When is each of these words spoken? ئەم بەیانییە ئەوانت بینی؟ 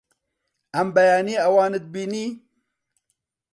ئەم 0.73 0.87
بەیانییە 0.95 1.39
ئەوانت 1.43 1.83
بینی؟ 1.93 2.27